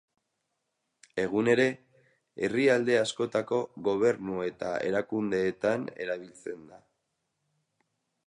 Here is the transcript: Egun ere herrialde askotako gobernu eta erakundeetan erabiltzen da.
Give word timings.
Egun 1.23 1.49
ere 1.51 1.67
herrialde 2.47 2.95
askotako 3.01 3.59
gobernu 3.89 4.41
eta 4.47 4.71
erakundeetan 4.93 5.87
erabiltzen 6.07 6.65
da. 6.73 6.81